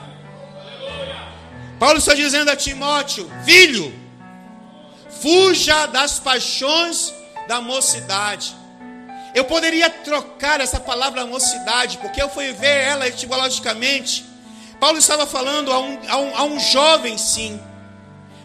[1.79, 3.95] Paulo está dizendo a Timóteo: filho,
[5.21, 7.15] fuja das paixões
[7.47, 8.57] da mocidade.
[9.37, 14.32] Eu poderia trocar essa palavra mocidade, porque eu fui ver ela etimologicamente
[14.83, 17.61] Paulo estava falando a um, a um, a um jovem, sim.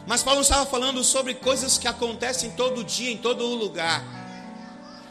[0.05, 4.05] Mas Paulo estava falando sobre coisas que acontecem todo dia, em todo lugar.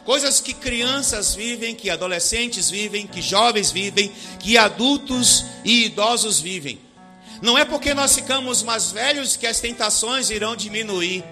[0.05, 6.79] Coisas que crianças vivem, que adolescentes vivem, que jovens vivem, que adultos e idosos vivem.
[7.43, 11.25] Não é porque nós ficamos mais velhos que as tentações irão diminuir.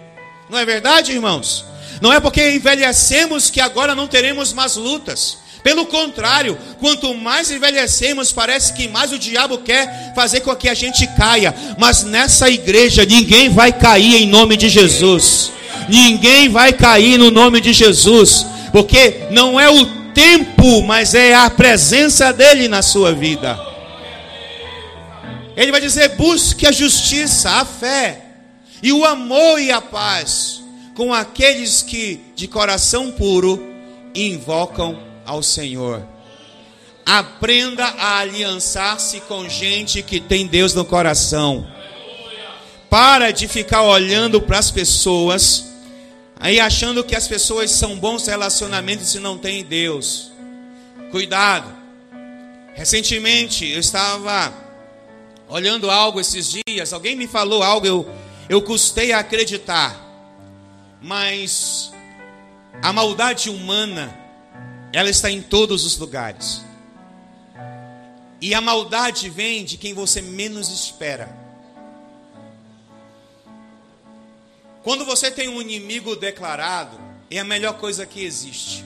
[0.51, 1.65] Não é verdade, irmãos?
[2.03, 5.44] Não é porque envelhecemos que agora não teremos mais lutas.
[5.65, 10.75] Pelo contrário, quanto mais envelhecemos, parece que mais o diabo quer fazer com que a
[10.75, 11.55] gente caia.
[11.79, 15.51] Mas nessa igreja ninguém vai cair em nome de Jesus.
[15.89, 21.49] Ninguém vai cair no nome de Jesus, porque não é o tempo, mas é a
[21.49, 23.59] presença dele na sua vida.
[25.57, 28.21] Ele vai dizer: busque a justiça, a fé,
[28.83, 30.63] e o amor e a paz
[30.95, 33.67] com aqueles que de coração puro
[34.15, 36.03] invocam ao Senhor.
[37.05, 41.67] Aprenda a aliançar-se com gente que tem Deus no coração.
[42.89, 45.75] Para de ficar olhando para as pessoas
[46.45, 50.31] aí achando que as pessoas são bons relacionamentos se não tem Deus.
[51.11, 51.73] Cuidado.
[52.75, 54.53] Recentemente eu estava
[55.49, 58.11] olhando algo esses dias, alguém me falou algo, eu,
[58.49, 60.01] eu custei a acreditar.
[61.01, 61.93] Mas
[62.83, 64.15] a maldade humana,
[64.95, 66.63] ela está em todos os lugares.
[68.41, 71.37] E a maldade vem de quem você menos espera.
[74.85, 78.85] Quando você tem um inimigo declarado, é a melhor coisa que existe.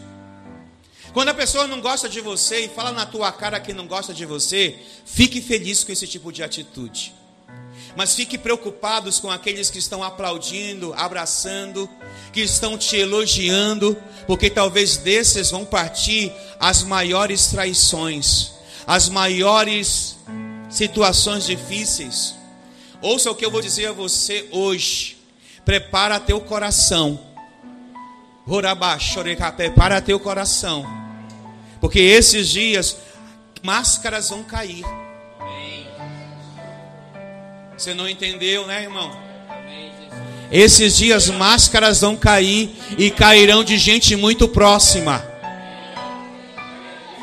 [1.13, 4.15] Quando a pessoa não gosta de você e fala na tua cara que não gosta
[4.15, 7.15] de você, fique feliz com esse tipo de atitude.
[7.99, 11.91] Mas fique preocupados com aqueles que estão aplaudindo, abraçando,
[12.33, 18.53] que estão te elogiando, porque talvez desses vão partir as maiores traições,
[18.87, 20.17] as maiores
[20.71, 22.37] situações difíceis.
[23.03, 25.19] Ouça o que eu vou dizer a você hoje.
[25.65, 27.19] Prepara teu coração.
[29.57, 30.87] Prepara teu coração.
[31.81, 32.97] Porque esses dias
[33.61, 34.85] máscaras vão cair.
[37.79, 39.17] Você não entendeu, né, irmão?
[40.51, 45.25] Esses dias máscaras vão cair e cairão de gente muito próxima.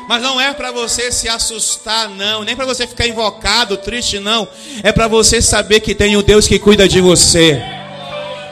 [0.08, 4.48] Mas não é para você se assustar, não, nem para você ficar invocado, triste, não.
[4.82, 7.60] É para você saber que tem um Deus que cuida de você.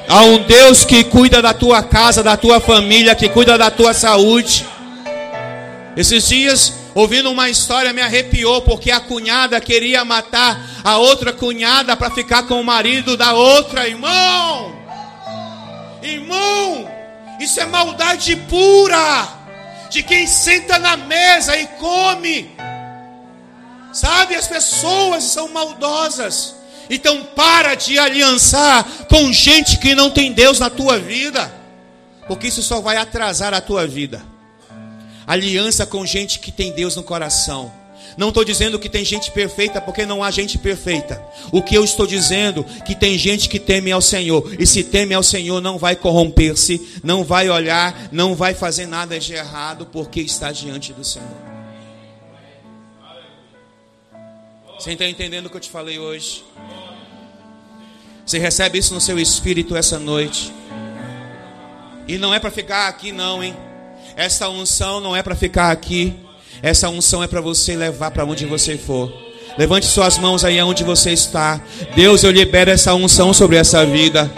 [0.06, 3.94] Há um Deus que cuida da tua casa, da tua família, que cuida da tua
[3.94, 4.66] saúde.
[5.96, 11.96] Esses dias, ouvindo uma história, me arrepiou, porque a cunhada queria matar a outra cunhada
[11.96, 14.74] para ficar com o marido da outra, irmão.
[16.02, 16.88] Irmão,
[17.40, 19.28] isso é maldade pura
[19.90, 22.54] de quem senta na mesa e come.
[23.92, 26.54] Sabe, as pessoas são maldosas.
[26.90, 31.52] Então para de aliançar com gente que não tem Deus na tua vida,
[32.26, 34.33] porque isso só vai atrasar a tua vida.
[35.26, 37.72] Aliança com gente que tem Deus no coração.
[38.16, 41.20] Não estou dizendo que tem gente perfeita, porque não há gente perfeita.
[41.50, 44.54] O que eu estou dizendo que tem gente que teme ao Senhor.
[44.58, 49.18] E se teme ao Senhor, não vai corromper-se, não vai olhar, não vai fazer nada
[49.18, 51.28] de errado, porque está diante do Senhor.
[54.78, 56.44] Você está entendendo o que eu te falei hoje?
[58.24, 60.52] Você recebe isso no seu espírito essa noite.
[62.06, 63.56] E não é para ficar aqui, não, hein?
[64.16, 66.14] Essa unção não é para ficar aqui.
[66.62, 69.12] Essa unção é para você levar para onde você for.
[69.58, 71.60] Levante suas mãos aí aonde você está.
[71.94, 74.30] Deus, eu libero essa unção sobre essa vida.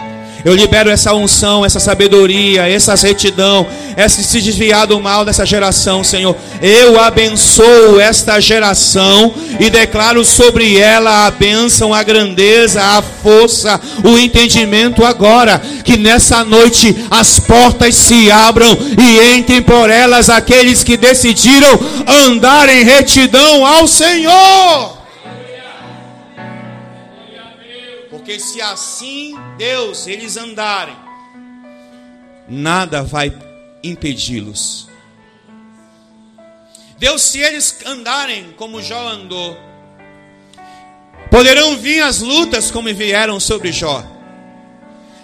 [0.44, 6.04] Eu libero essa unção, essa sabedoria, essa retidão, esse se desviar do mal dessa geração,
[6.04, 6.36] Senhor.
[6.62, 14.18] Eu abençoo esta geração e declaro sobre ela a bênção, a grandeza, a força, o
[14.18, 15.60] entendimento agora.
[15.82, 21.78] Que nessa noite as portas se abram e entrem por elas aqueles que decidiram
[22.26, 24.95] andar em retidão ao Senhor.
[28.26, 30.96] Porque se assim Deus eles andarem,
[32.48, 33.32] nada vai
[33.84, 34.88] impedi-los.
[36.98, 39.56] Deus, se eles andarem como Jó andou,
[41.30, 44.04] poderão vir as lutas como vieram sobre Jó,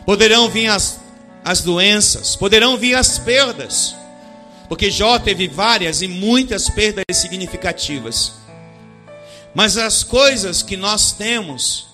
[0.07, 1.01] poderão vir as,
[1.45, 3.97] as doenças, poderão vir as perdas,
[4.69, 8.35] porque Jó teve várias e muitas perdas significativas.
[9.53, 11.91] Mas as coisas que nós temos,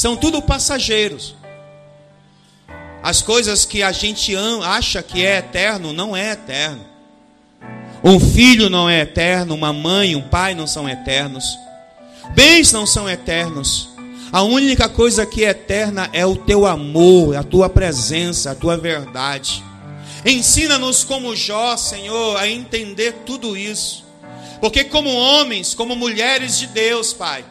[0.00, 1.34] são tudo passageiros.
[3.02, 4.34] As coisas que a gente
[4.64, 6.86] acha que é eterno, não é eterno.
[8.02, 11.44] Um filho não é eterno, uma mãe, um pai não são eternos.
[12.34, 13.90] Bens não são eternos.
[14.32, 18.78] A única coisa que é eterna é o teu amor, a tua presença, a tua
[18.78, 19.62] verdade.
[20.24, 24.02] Ensina-nos como Jó, Senhor, a entender tudo isso.
[24.62, 27.44] Porque como homens, como mulheres de Deus, Pai,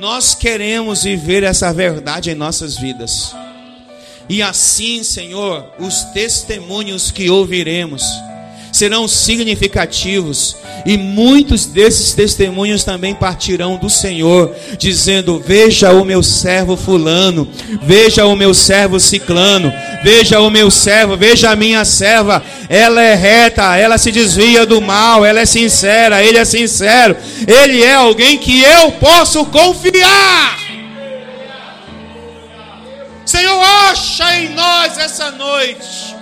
[0.00, 3.36] nós queremos viver essa verdade em nossas vidas.
[4.30, 8.02] E assim, Senhor, os testemunhos que ouviremos
[8.72, 10.56] serão significativos,
[10.86, 17.48] e muitos desses testemunhos também partirão do Senhor, dizendo: Veja o meu servo Fulano,
[17.82, 23.14] veja o meu servo Ciclano, veja o meu servo, veja a minha serva, ela é
[23.14, 27.16] reta, ela se desvia do mal, ela é sincera, ele é sincero,
[27.46, 30.58] ele é alguém que eu posso confiar.
[33.26, 36.19] Senhor, acha em nós essa noite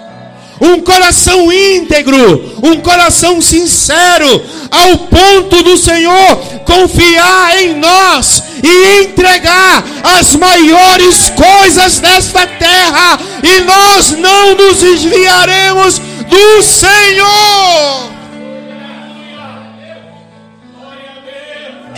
[0.60, 9.84] um coração íntegro, um coração sincero, ao ponto do Senhor confiar em nós e entregar
[10.18, 18.12] as maiores coisas desta terra, e nós não nos desviaremos do Senhor.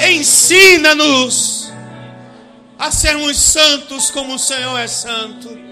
[0.08, 1.72] Ensina-nos
[2.78, 5.69] a sermos santos como o Senhor é santo.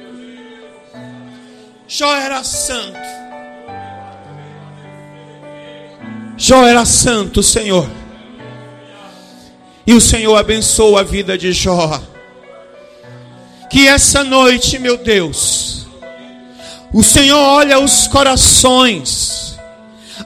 [1.90, 2.98] Jó era santo.
[6.36, 7.88] Jó era santo, Senhor.
[9.86, 11.98] E o Senhor abençoou a vida de Jó.
[13.70, 15.86] Que essa noite, meu Deus,
[16.92, 19.58] o Senhor olha os corações.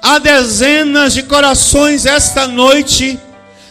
[0.03, 3.17] Há dezenas de corações esta noite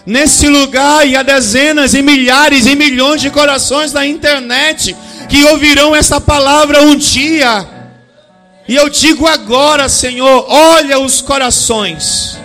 [0.06, 4.96] nesse lugar e há dezenas e milhares e milhões de corações na internet
[5.28, 7.81] que ouvirão essa palavra um dia.
[8.72, 12.38] E eu digo agora, Senhor, olha os corações.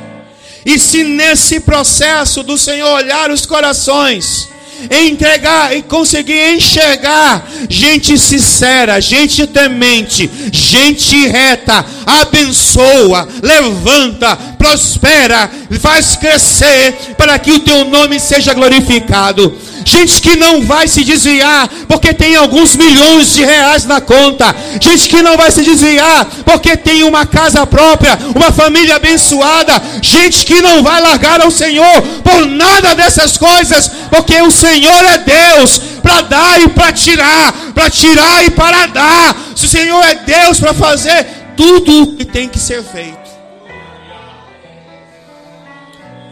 [0.65, 4.49] E se nesse processo do Senhor olhar os corações,
[4.91, 15.49] entregar e conseguir enxergar gente sincera, gente temente, gente reta, abençoa, levanta, prospera,
[15.81, 19.57] faz crescer para que o teu nome seja glorificado
[19.87, 25.09] gente que não vai se desviar porque tem alguns milhões de reais na conta, gente
[25.09, 30.61] que não vai se desviar porque tem uma casa própria, uma família abençoada, gente que
[30.61, 36.23] não vai largar ao Senhor por nada dessas coisas, porque o Senhor é Deus para
[36.23, 39.37] dar e para tirar, para tirar e para dar.
[39.55, 41.27] Se o Senhor é Deus para fazer
[41.57, 43.31] tudo o que tem que ser feito.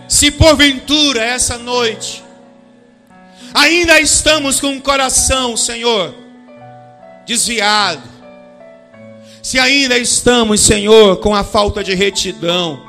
[0.09, 2.24] Se porventura essa noite
[3.55, 6.13] Ainda estamos com o coração, Senhor,
[7.25, 8.03] desviado.
[9.41, 12.83] Se ainda estamos, Senhor, com a falta de retidão,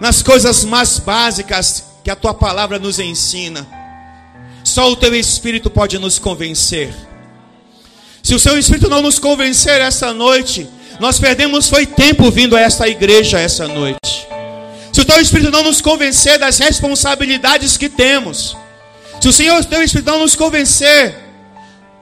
[0.00, 3.66] nas coisas mais básicas que a tua palavra nos ensina,
[4.64, 6.94] só o teu Espírito pode nos convencer.
[8.22, 10.66] Se o seu Espírito não nos convencer essa noite,
[10.98, 14.26] nós perdemos foi tempo vindo a esta igreja essa noite.
[14.90, 18.56] Se o teu Espírito não nos convencer das responsabilidades que temos,
[19.24, 21.16] se o Senhor teu Espírito nos convencer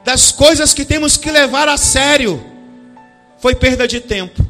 [0.05, 2.45] das coisas que temos que levar a sério,
[3.39, 4.45] foi perda de tempo.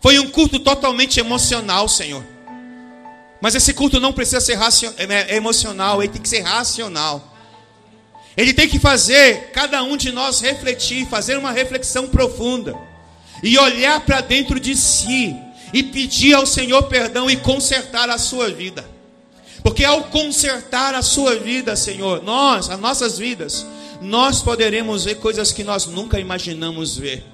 [0.00, 2.24] Foi um culto totalmente emocional, Senhor.
[3.42, 4.58] Mas esse culto não precisa ser
[4.96, 7.36] é, é emocional, ele tem que ser racional.
[8.38, 12.74] Ele tem que fazer cada um de nós refletir, fazer uma reflexão profunda
[13.42, 15.36] e olhar para dentro de si
[15.74, 18.91] e pedir ao Senhor perdão e consertar a sua vida.
[19.62, 23.64] Porque ao consertar a sua vida, Senhor, nós, as nossas vidas,
[24.00, 27.24] nós poderemos ver coisas que nós nunca imaginamos ver.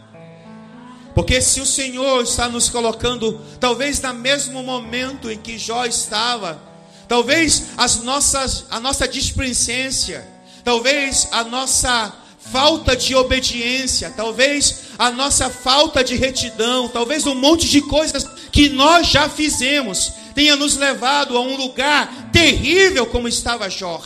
[1.14, 6.62] Porque se o Senhor está nos colocando, talvez no mesmo momento em que Jó estava,
[7.08, 10.24] talvez as nossas, a nossa displicência,
[10.62, 17.68] talvez a nossa falta de obediência, talvez a nossa falta de retidão, talvez um monte
[17.68, 23.68] de coisas que nós já fizemos, tenha nos levado a um lugar terrível como estava
[23.68, 24.00] Jó.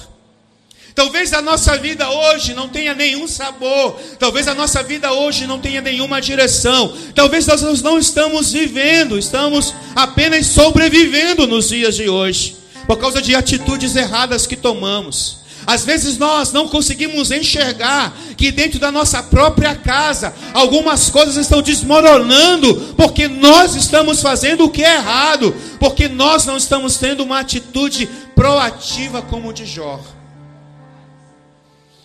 [0.94, 5.60] Talvez a nossa vida hoje não tenha nenhum sabor, talvez a nossa vida hoje não
[5.60, 12.56] tenha nenhuma direção, talvez nós não estamos vivendo, estamos apenas sobrevivendo nos dias de hoje,
[12.86, 15.41] por causa de atitudes erradas que tomamos.
[15.66, 21.62] Às vezes nós não conseguimos enxergar que dentro da nossa própria casa algumas coisas estão
[21.62, 27.40] desmoronando porque nós estamos fazendo o que é errado, porque nós não estamos tendo uma
[27.40, 30.00] atitude proativa como de Jó.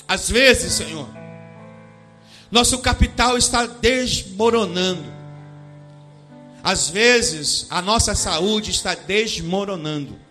[0.08, 1.08] Às vezes, Senhor,
[2.49, 5.18] nosso capital está desmoronando.
[6.64, 10.26] Às vezes, a nossa saúde está desmoronando.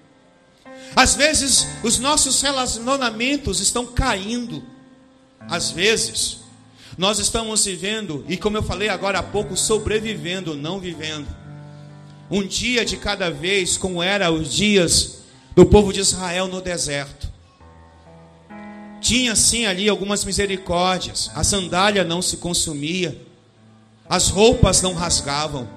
[0.97, 4.65] Às vezes, os nossos relacionamentos estão caindo.
[5.41, 6.39] Às vezes,
[6.97, 11.29] nós estamos vivendo, e como eu falei agora há pouco, sobrevivendo, não vivendo.
[12.31, 15.19] Um dia de cada vez, como era os dias
[15.55, 17.27] do povo de Israel no deserto.
[19.01, 21.31] tinha sim ali algumas misericórdias.
[21.35, 23.21] A sandália não se consumia,
[24.09, 25.69] as roupas não rasgavam,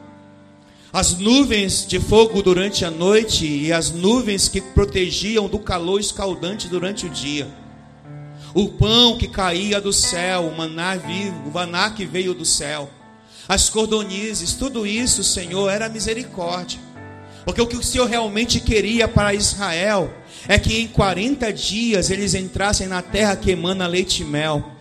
[0.92, 6.68] as nuvens de fogo durante a noite e as nuvens que protegiam do calor escaldante
[6.68, 7.48] durante o dia.
[8.56, 12.90] O pão que caía do céu, o maná vivo, o maná que veio do céu,
[13.48, 16.80] as cordonizes, tudo isso, Senhor, era misericórdia.
[17.46, 20.12] Porque o que o Senhor realmente queria para Israel
[20.48, 24.72] é que em 40 dias eles entrassem na terra que emana leite e mel.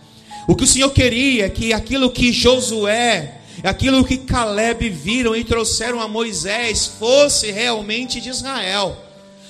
[0.47, 5.43] O que o Senhor queria é que aquilo que Josué, aquilo que Caleb viram e
[5.43, 9.05] trouxeram a Moisés fosse realmente de Israel.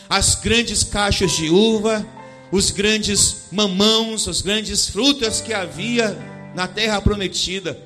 [0.10, 2.06] As grandes caixas de uva,
[2.52, 6.18] os grandes mamãos, as grandes frutas que havia
[6.56, 7.80] na terra prometida.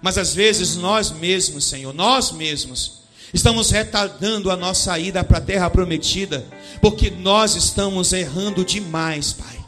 [0.00, 3.00] Mas às vezes nós mesmos, Senhor, nós mesmos,
[3.32, 6.44] estamos retardando a nossa ida para a terra prometida,
[6.80, 9.64] porque nós estamos errando demais, Pai.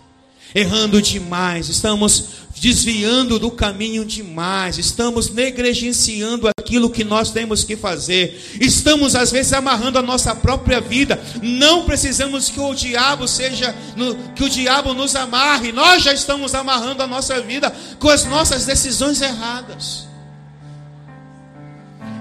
[0.54, 8.56] Errando demais, estamos desviando do caminho demais, estamos negligenciando aquilo que nós temos que fazer,
[8.60, 11.20] estamos às vezes amarrando a nossa própria vida.
[11.42, 13.74] Não precisamos que o diabo seja,
[14.34, 18.64] que o diabo nos amarre, nós já estamos amarrando a nossa vida com as nossas
[18.64, 20.06] decisões erradas.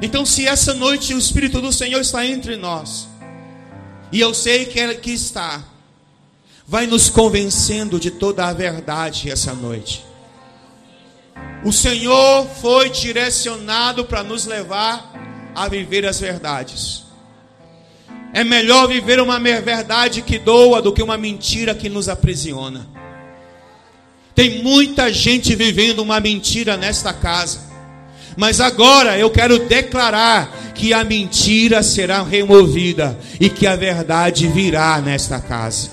[0.01, 3.07] Então, se essa noite o Espírito do Senhor está entre nós,
[4.11, 5.63] e eu sei que Ele que está,
[6.67, 10.05] vai nos convencendo de toda a verdade essa noite.
[11.65, 15.11] O Senhor foi direcionado para nos levar
[15.55, 17.05] a viver as verdades.
[18.31, 22.87] É melhor viver uma verdade que doa do que uma mentira que nos aprisiona.
[24.35, 27.61] Tem muita gente vivendo uma mentira nesta casa.
[28.37, 35.01] Mas agora eu quero declarar que a mentira será removida e que a verdade virá
[35.01, 35.89] nesta casa.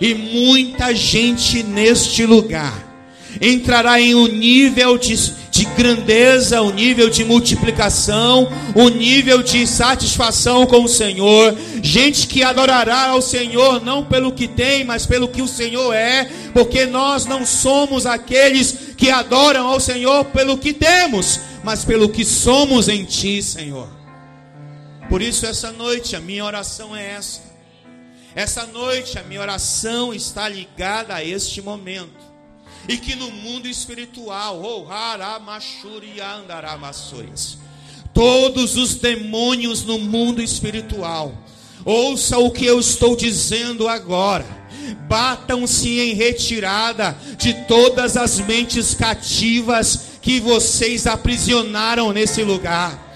[0.00, 2.91] E muita gente neste lugar
[3.40, 5.16] entrará em um nível de,
[5.50, 11.56] de grandeza, um nível de multiplicação, um nível de satisfação com o Senhor.
[11.82, 16.28] Gente que adorará ao Senhor não pelo que tem, mas pelo que o Senhor é,
[16.52, 22.24] porque nós não somos aqueles que adoram ao Senhor pelo que temos, mas pelo que
[22.24, 23.88] somos em Ti, Senhor.
[25.08, 27.52] Por isso, essa noite, a minha oração é essa.
[28.34, 32.31] Essa noite, a minha oração está ligada a este momento
[32.88, 34.86] e que no mundo espiritual, oh,
[38.12, 41.32] todos os demônios no mundo espiritual,
[41.84, 44.62] ouça o que eu estou dizendo agora.
[45.08, 53.12] Batam-se em retirada de todas as mentes cativas que vocês aprisionaram nesse lugar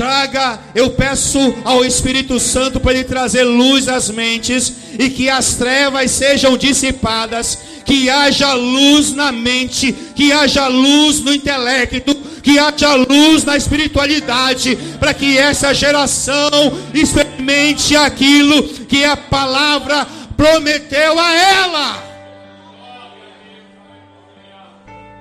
[0.00, 5.56] traga, eu peço ao Espírito Santo para ele trazer luz às mentes e que as
[5.56, 12.94] trevas sejam dissipadas, que haja luz na mente, que haja luz no intelecto, que haja
[12.94, 16.50] luz na espiritualidade, para que essa geração
[16.94, 20.06] experimente aquilo que a palavra
[20.36, 22.10] prometeu a ela.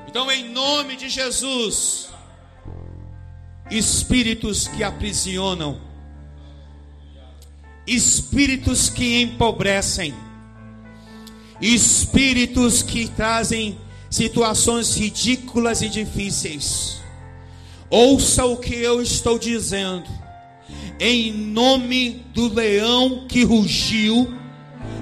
[0.08, 2.10] Então, em nome de Jesus,
[3.70, 5.80] espíritos que aprisionam,
[7.86, 10.14] espíritos que empobrecem,
[11.62, 13.78] espíritos que trazem
[14.10, 17.00] situações ridículas e difíceis.
[17.90, 20.06] Ouça o que eu estou dizendo.
[21.00, 24.34] Em nome do leão que rugiu,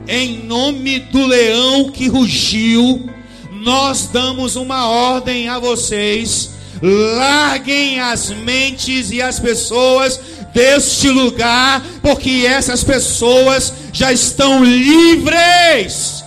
[0.08, 3.10] em nome do leão que rugiu,
[3.51, 10.20] nós damos uma ordem a vocês Larguem as mentes e as pessoas
[10.53, 16.24] deste lugar, porque essas pessoas já estão livres.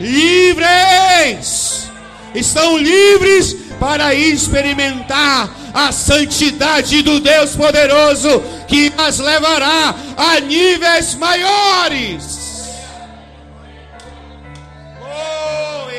[0.00, 1.90] Livres!
[2.34, 12.44] Estão livres para experimentar a santidade do Deus poderoso que as levará a níveis maiores.
[15.00, 15.90] Oh,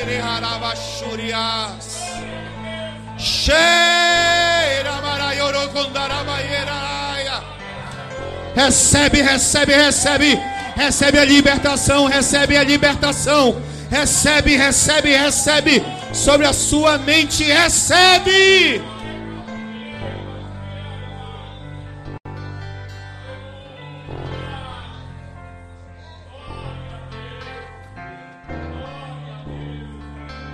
[8.54, 10.40] Recebe, recebe, recebe.
[10.74, 13.56] Recebe a libertação, recebe a libertação.
[13.90, 15.82] Recebe, recebe, recebe.
[16.12, 18.82] Sobre a sua mente, recebe.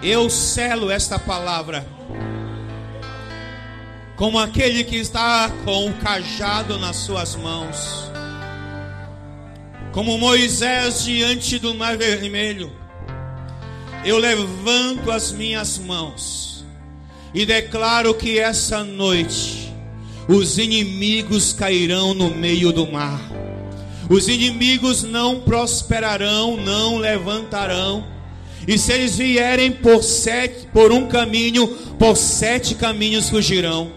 [0.02, 1.86] Eu selo esta palavra
[4.22, 8.08] como aquele que está com o cajado nas suas mãos,
[9.92, 12.72] como Moisés diante do mar vermelho,
[14.04, 16.64] eu levanto as minhas mãos
[17.34, 19.72] e declaro que essa noite
[20.28, 23.20] os inimigos cairão no meio do mar.
[24.08, 28.06] Os inimigos não prosperarão, não levantarão.
[28.66, 31.66] E se eles vierem por sete, por um caminho,
[31.98, 33.92] por sete caminhos fugirão.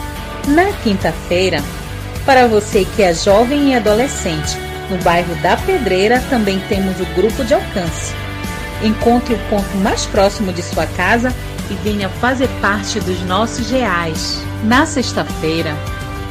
[0.48, 1.64] Na quinta-feira,
[2.26, 4.58] para você que é jovem e adolescente,
[4.90, 8.14] no bairro da Pedreira também temos o grupo de alcance.
[8.84, 11.34] Encontre o ponto mais próximo de sua casa
[11.70, 14.42] e venha fazer parte dos nossos reais.
[14.64, 15.76] Na sexta-feira,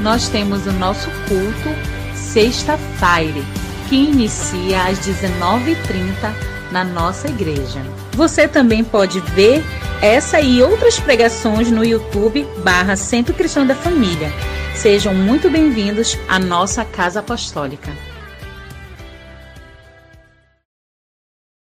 [0.01, 3.45] nós temos o nosso culto Sexta Fire,
[3.89, 6.33] que inicia às 19h30
[6.71, 7.81] na nossa igreja.
[8.13, 9.65] Você também pode ver
[10.03, 14.33] essa e outras pregações no YouTube barra Centro Cristão da Família.
[14.75, 17.93] Sejam muito bem-vindos à nossa Casa Apostólica.